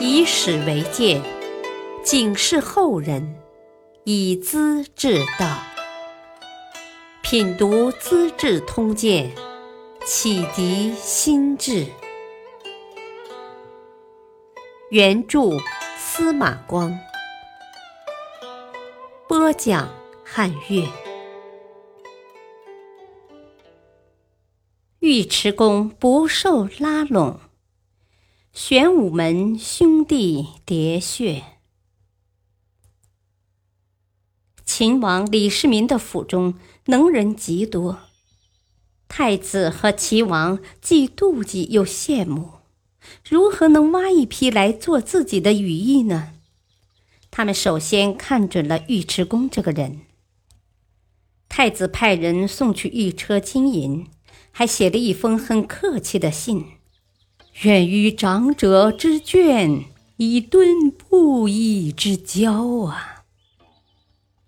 [0.00, 1.22] 以史为鉴，
[2.02, 3.36] 警示后人，
[4.04, 5.58] 以资治道。
[7.22, 9.32] 品读《资治通鉴》，
[10.04, 11.86] 启迪心智。
[14.90, 15.50] 原著
[15.98, 16.96] 司马光，
[19.26, 19.88] 播讲
[20.24, 20.86] 汉乐。
[25.00, 27.38] 尉迟恭不受拉拢，
[28.56, 31.42] 玄武门兄弟喋血。
[34.64, 36.54] 秦王李世民的府中
[36.86, 37.98] 能人极多，
[39.08, 42.52] 太子和齐王既妒忌又羡慕，
[43.28, 46.32] 如何能挖一批来做自己的羽翼呢？
[47.30, 50.00] 他们首先看准了尉迟恭这个人。
[51.50, 54.06] 太子派人送去一车金银。
[54.50, 56.75] 还写了一封很客气的信，
[57.62, 59.84] 愿与长者之眷，
[60.18, 63.24] 以敦布衣之交啊。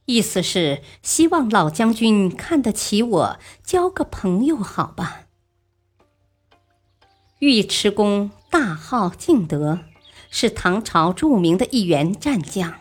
[0.04, 5.22] 意思是希望老将军看得起我，交个朋友好吧。
[7.38, 9.78] 尉迟恭大号敬德，
[10.30, 12.74] 是唐朝著名的一员战将，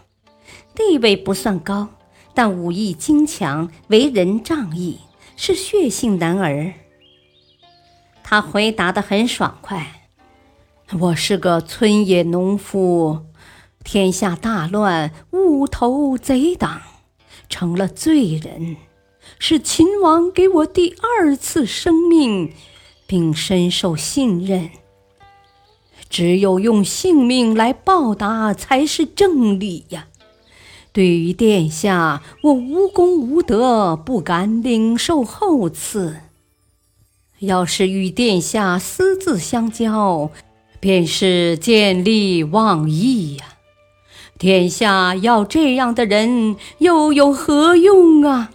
[0.76, 1.88] 地位不算高，
[2.34, 5.00] 但武艺精强，为人仗义，
[5.38, 6.74] 是血性男儿。
[8.24, 9.97] 他回答的很爽快
[10.94, 13.26] ：“我是个村野农夫，
[13.84, 16.82] 天下大乱，误投贼党，
[17.50, 18.78] 成了罪人。
[19.38, 22.54] 是秦王给我第二次生命，
[23.06, 24.70] 并深受信任。
[26.10, 30.08] 只有用性命来报答，才是正理呀。
[30.94, 36.22] 对于殿下，我无功无德，不敢领受厚赐。”
[37.40, 40.32] 要是与殿下私自相交，
[40.88, 43.58] 便是见利忘义呀！
[44.38, 48.52] 殿下要这样的人，又有何用啊？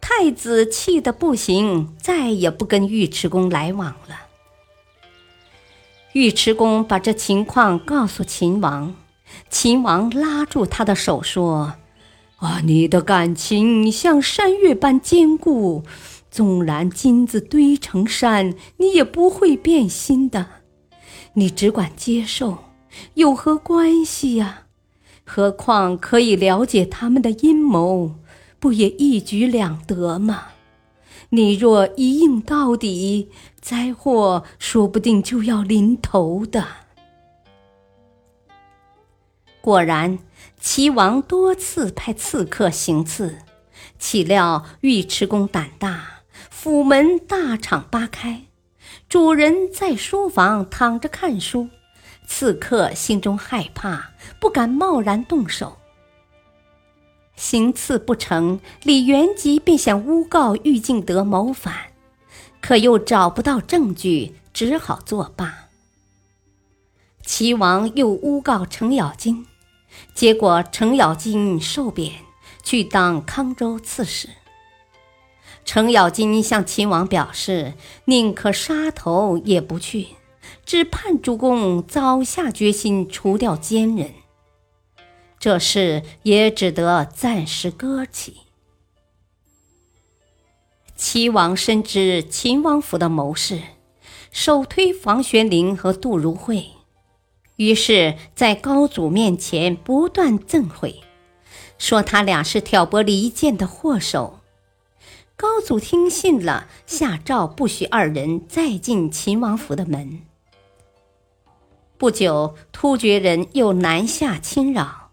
[0.00, 4.20] 太子气得不行，再也不跟尉迟恭来往了。
[6.14, 8.94] 尉迟恭把这情况告诉秦王，
[9.50, 11.74] 秦王拉住他的手说
[12.40, 15.84] ：“啊，你的感情像山岳般坚固。”
[16.36, 20.46] 纵然金子堆成山，你也不会变心的。
[21.32, 22.58] 你只管接受，
[23.14, 24.64] 有何关系呀？
[25.24, 28.16] 何况可以了解他们的阴谋，
[28.58, 30.48] 不也一举两得吗？
[31.30, 36.66] 你若一硬到底，灾祸说不定就要临头的。
[39.62, 40.18] 果然，
[40.60, 43.38] 齐王多次派刺客行刺，
[43.98, 46.15] 岂料尉迟恭胆大。
[46.50, 48.42] 府门大敞八开，
[49.08, 51.68] 主人在书房躺着看书，
[52.26, 55.78] 刺客心中害怕，不敢贸然动手。
[57.36, 61.74] 行刺不成，李元吉便想诬告玉敬德谋反，
[62.60, 65.68] 可又找不到证据，只好作罢。
[67.22, 69.46] 齐王又诬告程咬金，
[70.14, 72.12] 结果程咬金受贬，
[72.62, 74.30] 去当康州刺史。
[75.66, 77.74] 程咬金向秦王表示，
[78.06, 80.06] 宁可杀头也不去，
[80.64, 84.14] 只盼主公早下决心除掉奸人。
[85.40, 88.36] 这事也只得暂时搁起。
[90.94, 93.60] 齐王深知秦王府的谋士，
[94.30, 96.68] 首推房玄龄和杜如晦，
[97.56, 101.02] 于是，在高祖面前不断赠毁，
[101.76, 104.38] 说他俩是挑拨离间的祸首。
[105.38, 110.22] 高祖听信了，下诏不许二人再进秦王府的门。
[111.98, 115.10] 不久，突厥人又南下侵扰，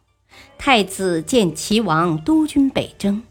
[0.58, 3.22] 太子见齐王督军北征，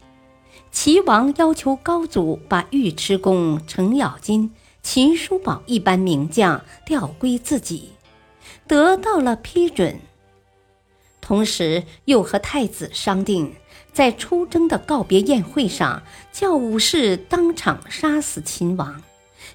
[0.71, 4.51] 齐王要求高祖把尉迟恭、程咬金、
[4.83, 7.89] 秦叔宝一般名将调归自己，
[8.67, 9.99] 得到了批准。
[11.19, 13.55] 同时，又和太子商定。
[13.93, 16.01] 在出征的告别宴会上，
[16.31, 19.03] 叫武士当场杀死秦王。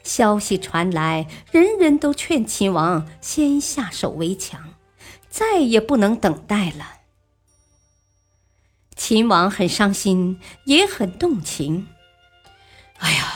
[0.04, 4.74] 消息传来，人人都劝秦王先下手为强，
[5.28, 6.94] 再也不能等待了。
[8.94, 11.88] 秦王很伤心，也很动情。
[12.98, 13.34] 哎呀，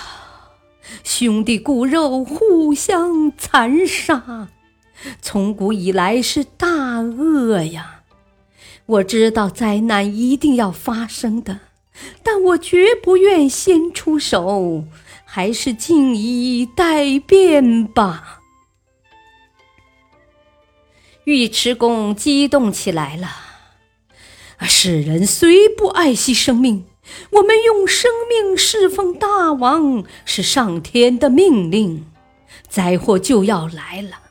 [1.04, 4.48] 兄弟骨肉互相残杀，
[5.20, 8.01] 从古以来是大恶呀。
[8.92, 11.60] 我知道灾难一定要发生的，
[12.22, 14.84] 但我绝不愿先出手，
[15.24, 18.40] 还是静以待变吧。
[21.24, 23.28] 尉迟恭激动起来了。
[24.60, 26.84] 世人虽不爱惜生命，
[27.30, 32.04] 我们用生命侍奉大王是上天的命令。
[32.68, 34.21] 灾祸就要来了，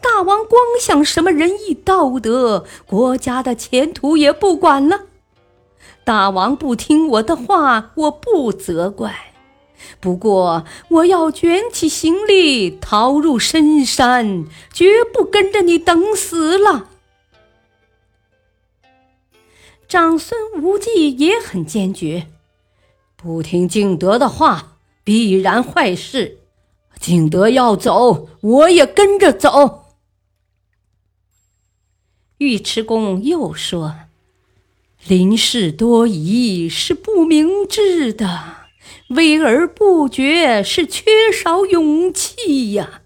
[0.00, 5.02] 大王光想什么仁义道德，国家的前途也不管了。
[6.04, 9.32] 大王不听我的话，我不责怪。
[10.00, 16.88] 不过，我要卷起行李逃入深山，绝不跟着你等死了。
[19.88, 22.28] 长孙无忌也很坚决，
[23.16, 26.38] 不听敬德的话，必然坏事。
[27.02, 29.86] 景德要走，我也跟着走。
[32.38, 33.96] 尉迟恭又说
[35.08, 38.62] ：“临事多疑是不明智的。”
[39.10, 43.02] 威而不决是缺少勇气呀！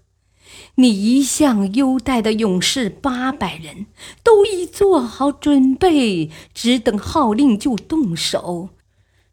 [0.75, 3.87] 你一向优待的勇士八百人
[4.23, 8.69] 都已做好准备，只等号令就动手，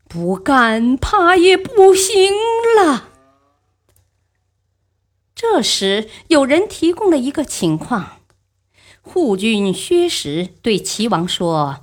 [0.09, 2.33] 不干怕也不行
[2.77, 3.11] 了。
[5.35, 8.21] 这时，有人提供了一个情况：
[9.03, 11.81] 护军薛石对齐王说：“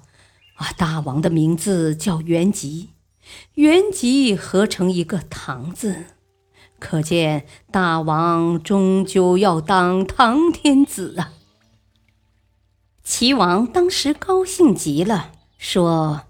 [0.56, 2.92] 啊，大王的名字叫元吉。”
[3.56, 6.06] 元吉合成一个唐字，
[6.80, 11.32] 可见大王终究要当唐天子啊！
[13.04, 16.24] 齐王当时高兴极了，说：“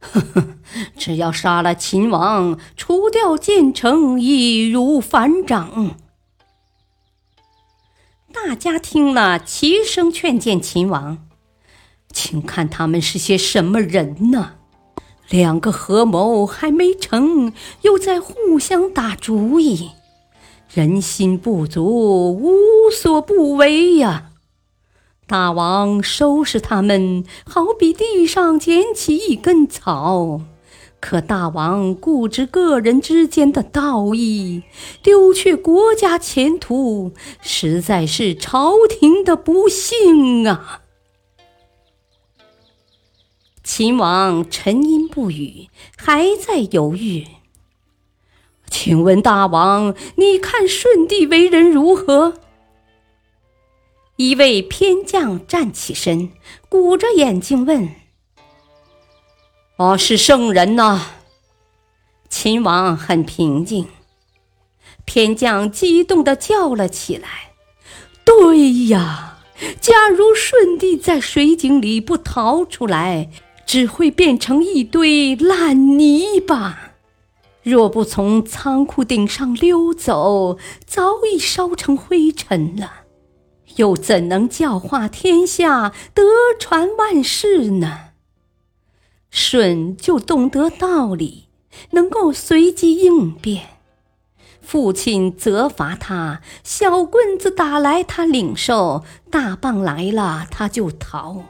[0.00, 0.56] 呵呵，
[0.96, 5.96] 只要杀了秦王，除掉建成，易如反掌。”
[8.44, 11.26] 大家听了，齐声劝谏秦王
[12.12, 14.52] ：“请看他们是些什么人呢？”
[15.28, 17.52] 两个合谋还没成，
[17.82, 19.90] 又在互相打主意，
[20.72, 21.84] 人心不足，
[22.32, 24.30] 无所不为呀！
[25.26, 30.42] 大王收拾他们，好比地上捡起一根草；
[30.98, 34.62] 可大王固执个人之间的道义，
[35.02, 40.82] 丢却国家前途，实在是朝廷的不幸啊！
[43.62, 47.26] 秦王沉吟不语，还在犹豫。
[48.68, 52.34] 请问大王，你看舜帝为人如何？
[54.16, 56.30] 一位偏将站起身，
[56.68, 57.90] 鼓着眼睛问
[59.76, 61.06] ：“哦，是圣人呐。”
[62.28, 63.86] 秦王很平静。
[65.04, 67.52] 偏将激动地叫了起来
[68.24, 69.38] ：“对呀，
[69.80, 73.30] 假如舜帝在水井里不逃出来。”
[73.66, 76.92] 只会变成一堆烂泥巴，
[77.64, 80.56] 若不从仓库顶上溜走，
[80.86, 82.92] 早已烧成灰尘了。
[83.74, 86.22] 又怎能教化天下、德
[86.60, 88.10] 传万世呢？
[89.36, 91.48] 舜就懂得道理，
[91.90, 93.68] 能够随机应变。
[94.62, 101.44] 父亲责罚他，小棍子打来他领受，大棒来了他就逃。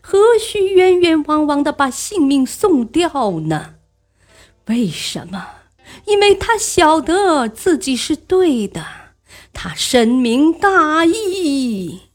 [0.00, 3.74] 何须冤冤枉枉的把性命送掉呢？
[4.68, 5.48] 为什么？
[6.06, 8.86] 因为他晓得自己是对的，
[9.52, 12.07] 他深明大义。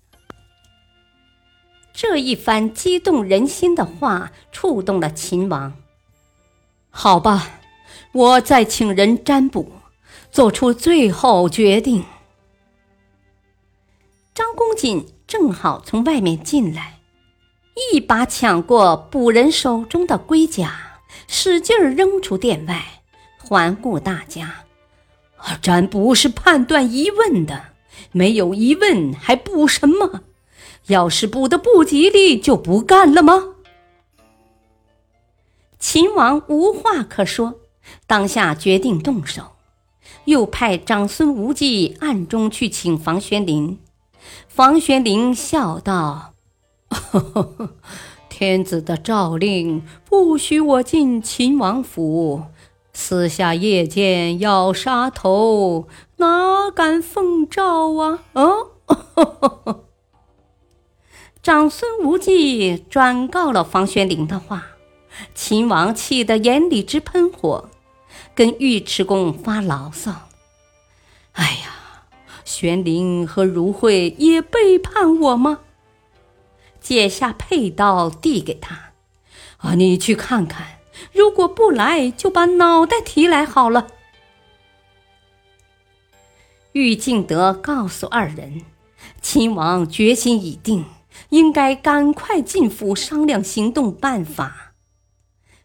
[1.93, 5.73] 这一番激动人心的话触动了秦王。
[6.89, 7.61] 好吧，
[8.11, 9.71] 我再请人占卜，
[10.31, 12.03] 做出最后决定。
[14.33, 16.99] 张公瑾正好从外面进来。
[17.91, 23.01] 一把抢过卜人手中的龟甲，使劲儿扔出殿外，
[23.39, 24.63] 环顾大家。
[25.59, 27.65] 占卜是判断疑问的，
[28.11, 30.21] 没有疑问还卜什么？
[30.87, 33.55] 要是补的不吉利，就不干了吗？
[35.79, 37.55] 秦王无话可说，
[38.07, 39.51] 当下决定动手，
[40.25, 43.77] 又派长孙无忌暗中去请房玄龄。
[44.47, 46.33] 房玄龄笑道。
[48.29, 52.45] 天子的诏令不许我进秦王府，
[52.93, 55.87] 私下夜间要杀头，
[56.17, 58.23] 哪敢奉诏啊？
[58.33, 58.71] 哦，
[61.43, 64.63] 长孙无忌转告了房玄龄的话，
[65.35, 67.69] 秦王气得眼里直喷火，
[68.33, 70.29] 跟尉迟恭发牢骚
[71.33, 72.05] ：“哎呀，
[72.45, 75.59] 玄龄和如慧也背叛我吗？”
[76.79, 78.93] 解下佩刀递给他，
[79.57, 80.79] 啊，你去看看，
[81.11, 83.87] 如果不来，就把脑袋提来好了。
[86.71, 88.61] 玉敬德告诉二人，
[89.21, 90.85] 秦王决心已定，
[91.33, 94.73] 应该赶快进府商量行动办法。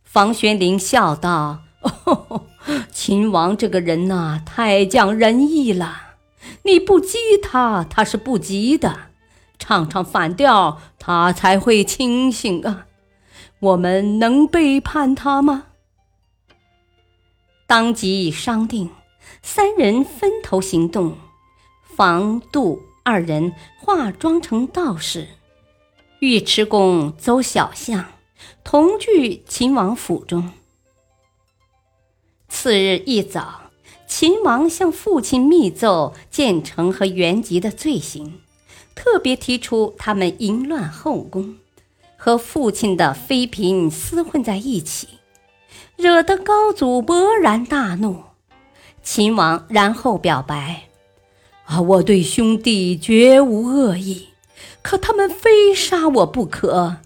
[0.03, 1.59] 房玄龄笑道
[2.07, 2.47] ：“哦，
[2.91, 6.15] 秦王这个人呐，太讲仁义了。
[6.63, 9.11] 你不激他，他是不急的；
[9.59, 12.87] 唱唱反调，他才会清醒啊。
[13.61, 15.65] 我们能背叛他吗？”
[17.69, 18.89] 当即商定，
[19.43, 21.15] 三人分头行动。
[21.95, 25.29] 房杜二人化妆成道士，
[26.21, 28.05] 尉迟恭走小巷，
[28.65, 30.51] 同居秦王府中。
[32.49, 33.71] 次日一早，
[34.09, 38.41] 秦王向父亲密奏建成和元吉的罪行，
[38.97, 41.55] 特别提出他们淫乱后宫，
[42.17, 45.07] 和父亲的妃嫔厮混在一起。
[45.95, 48.25] 惹得高祖勃然大怒，
[49.05, 50.89] 秦王然后表白
[51.67, 54.29] ：“啊，我对兄弟绝无恶意，
[54.83, 56.97] 可他们非杀我不可，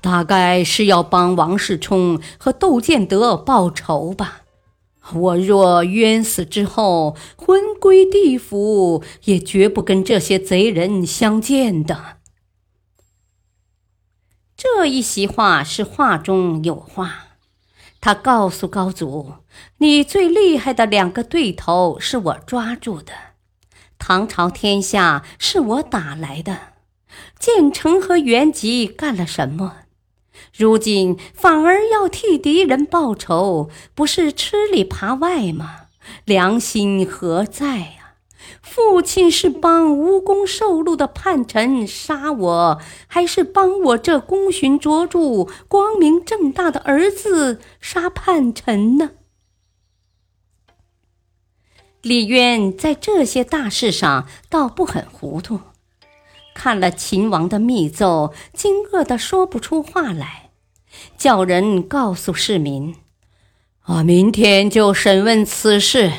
[0.00, 4.42] 大概是要帮王世充和窦建德报仇吧。
[5.14, 12.16] 我若冤死之后魂归地府，也绝不跟这些贼人相见的。”
[14.56, 17.22] 这一席话是话中有话。
[18.00, 19.34] 他告诉高祖
[19.78, 23.12] ：“你最厉害的两个对头是我抓住的，
[23.98, 26.75] 唐朝天下是我打来的。
[27.38, 29.78] 建成和元吉干了什么？
[30.56, 35.86] 如今反而要替敌人报仇，不是吃里扒外吗？
[36.24, 38.14] 良心何在呀？”
[38.62, 49.12] 父亲是帮无功受禄的叛臣杀我，还是帮我这功勋卓著、光明正大的儿子杀叛臣呢？
[52.02, 55.60] 李渊在这些大事上倒不很糊涂，
[56.56, 60.48] 看了秦王的密奏，惊愕的说不出话来，
[61.18, 62.96] 叫人告诉市民
[63.84, 66.10] ：“啊，明天就审问此事，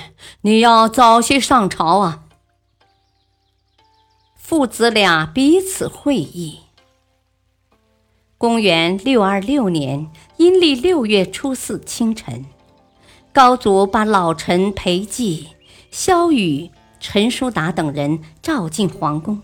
[0.42, 2.26] 你要早些上朝啊。”
[4.38, 6.60] 父子俩彼此会意。
[8.38, 12.46] 公元六二六年阴历六月初四清晨，
[13.34, 15.48] 高祖把老臣裴寂、
[15.90, 19.42] 萧雨、陈叔达等人召进皇宫，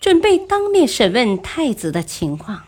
[0.00, 2.64] 准备当面审问太子的情况。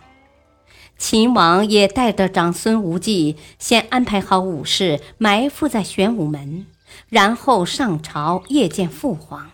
[0.99, 6.67] 秦王也带着长孙无忌，先安排好武士埋伏在玄武门，
[7.09, 9.51] 然后上朝谒见父皇。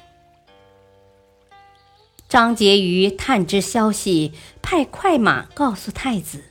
[2.29, 6.45] 张婕妤探知消息，派快马告诉太子，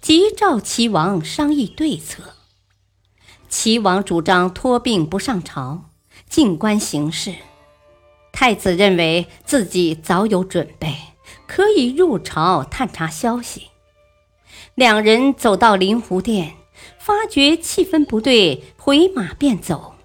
[0.00, 2.34] 急召齐王商议对策。
[3.48, 5.86] 齐王主张托病不上朝，
[6.28, 7.34] 静观形势。
[8.40, 10.94] 太子认为自己早有准备，
[11.48, 13.62] 可以入朝探查消息。
[14.76, 16.52] 两人走到灵湖殿，
[17.00, 19.96] 发觉气氛不对，回马便走。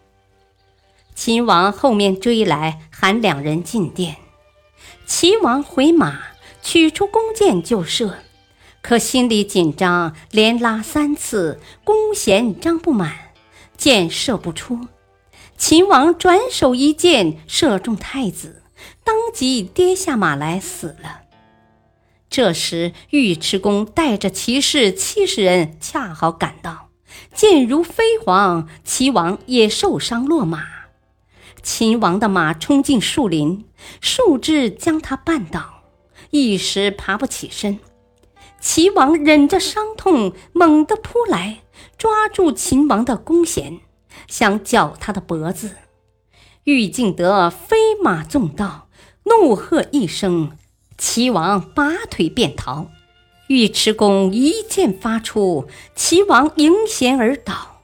[1.14, 4.16] 秦王后面追来，喊两人进殿。
[5.06, 6.20] 齐王回马，
[6.64, 8.18] 取出弓箭就射，
[8.82, 13.14] 可心里紧张，连拉三次，弓弦张不满，
[13.78, 14.88] 箭射不出。
[15.58, 18.64] 秦王转手一箭射中太子，
[19.04, 21.22] 当即跌下马来死了。
[22.30, 26.90] 这时尉迟恭带着骑士七十人恰好赶到，
[27.34, 30.64] 箭如飞蝗，齐王也受伤落马。
[31.62, 33.66] 秦王的马冲进树林，
[34.02, 35.84] 树枝将他绊倒，
[36.32, 37.80] 一时爬不起身。
[38.60, 41.60] 齐王忍着伤痛，猛地扑来，
[41.98, 43.80] 抓住秦王的弓弦，
[44.28, 45.76] 想绞他的脖子。
[46.64, 48.88] 玉敬德飞马纵道，
[49.24, 50.58] 怒喝一声，
[50.98, 52.90] 齐王拔腿便逃。
[53.50, 57.82] 尉迟恭一箭发出，齐王迎弦而倒，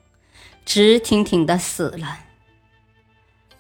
[0.66, 2.20] 直挺挺的死了。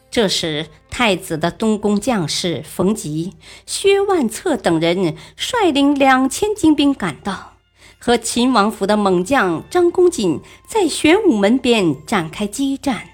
[0.10, 3.36] 这时，太子的东宫将士冯吉、
[3.68, 7.58] 薛万策等人率领两千精兵赶到，
[8.00, 13.10] 和秦王府的猛将张公瑾在玄武门边展开激战，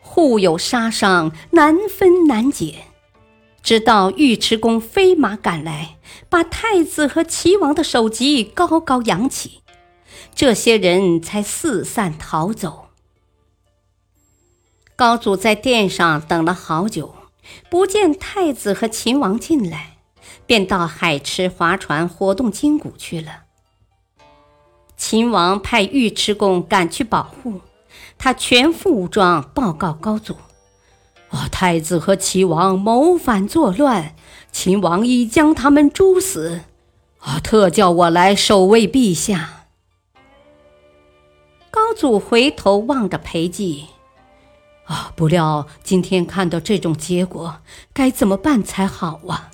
[0.00, 2.86] 互有杀伤，难分难解。
[3.62, 5.96] 直到尉迟恭飞马赶来，
[6.28, 9.62] 把太子和齐王的首级高高扬起，
[10.34, 12.88] 这些人才四散逃走。
[14.94, 17.14] 高祖在殿上等了好久，
[17.70, 19.98] 不见太子和秦王进来，
[20.46, 23.45] 便到海池划船活动筋骨去了。
[24.96, 27.60] 秦王派尉迟恭赶去保护，
[28.16, 30.36] 他全副武装报告高祖
[31.30, 34.14] ：“啊，太子和齐王谋反作乱，
[34.50, 36.62] 秦王已将他们诛死。
[37.18, 39.66] 啊，特叫我来守卫陛下。
[41.70, 43.84] 高祖回头望着裴寂，
[44.84, 47.58] 啊，不料今天看到这种结果，
[47.92, 49.50] 该怎么办才好啊？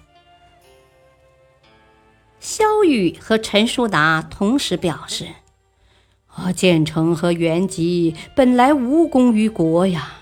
[2.43, 5.29] 萧雨和陈叔达同时表示
[6.27, 10.15] ：“啊，建成和元吉本来无功于国呀，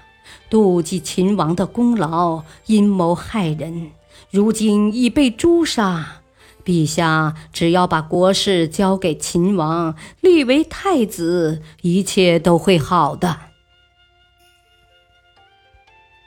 [0.50, 3.92] 妒忌秦王的功劳，阴谋害人，
[4.30, 6.20] 如今已被诛杀。
[6.62, 13.38] 陛下只要把国事交给秦王，立为太子，一切都会好的。”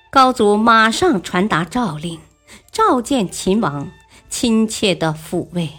[0.10, 2.20] 高祖马上传达诏令，
[2.72, 3.92] 召见秦王，
[4.28, 5.70] 亲切的抚慰。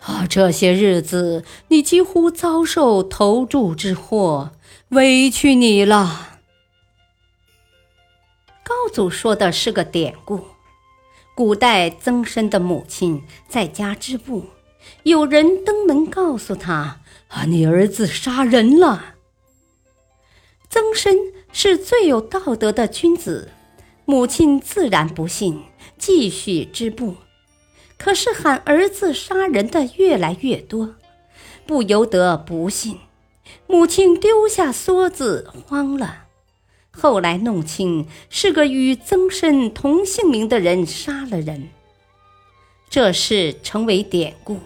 [0.00, 4.52] 啊，这些日子你几乎遭受投注之祸，
[4.90, 6.38] 委屈你了。
[8.62, 10.44] 高祖说的是个典故，
[11.34, 14.46] 古代曾参的母亲在家织布，
[15.02, 19.14] 有人登门告诉他：“啊，你儿子杀人了。”
[20.70, 21.14] 曾参
[21.50, 23.50] 是最有道德的君子，
[24.04, 25.62] 母亲自然不信，
[25.98, 27.16] 继续织布。
[27.98, 30.94] 可是喊儿子杀人的越来越多，
[31.66, 33.00] 不由得不信。
[33.66, 36.26] 母亲丢下梭子，慌了。
[36.90, 41.68] 后来弄清是个与曾参同姓名的人杀了人。
[42.88, 44.60] 这事成为典故，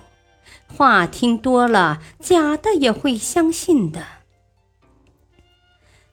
[0.69, 4.05] 话听多了，假的也会相信的。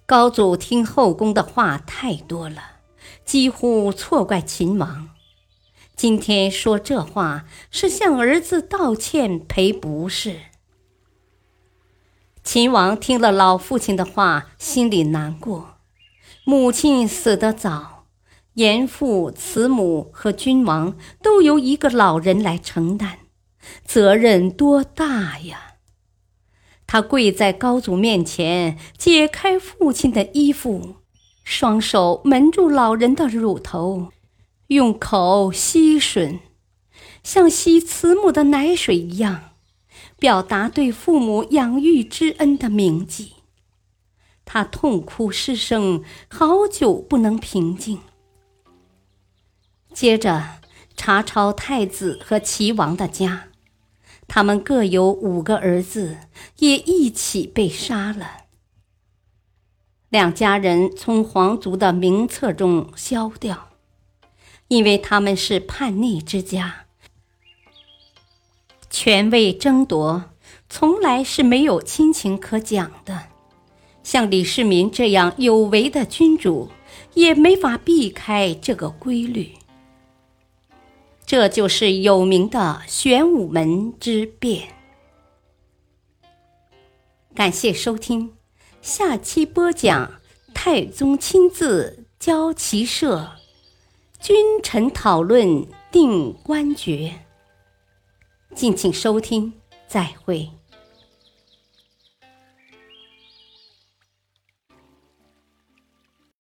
[0.05, 2.63] 高祖听后宫的话太多了，
[3.23, 5.09] 几乎错怪秦王。
[5.99, 10.37] 今天说这话是向儿子道歉赔不是。
[12.41, 15.79] 秦王听了老父亲的话，心里难过。
[16.45, 18.05] 母亲死得早，
[18.53, 23.17] 严父、慈母和君王都由一个老人来承担，
[23.83, 25.73] 责任多大呀！
[26.87, 30.95] 他跪在高祖面前，解开父亲的衣服，
[31.43, 34.13] 双手蒙住老人的乳头。
[34.69, 36.41] 用口吸吮，
[37.23, 39.55] 像吸慈母的奶水一样，
[40.19, 43.33] 表达对父母养育之恩的铭记。
[44.45, 47.99] 他痛哭失声，好久不能平静。
[49.91, 50.59] 接着
[50.95, 53.47] 查抄太子和齐王的家，
[54.27, 56.17] 他们各有五个儿子，
[56.57, 58.45] 也一起被杀了。
[60.09, 63.68] 两家人从皇族的名册中消掉。
[64.69, 66.85] 因为他们是叛逆之家，
[68.89, 70.25] 权位争夺
[70.69, 73.25] 从来是没有亲情可讲的。
[74.03, 76.69] 像李世民这样有为的君主，
[77.15, 79.53] 也没法避开这个规律。
[81.25, 84.69] 这就是有名的玄武门之变。
[87.35, 88.33] 感谢收听，
[88.81, 90.19] 下期播讲
[90.53, 93.38] 太宗亲自教骑射。
[94.19, 97.25] 君臣讨论定官爵，
[98.53, 99.53] 敬请收听，
[99.87, 100.58] 再会。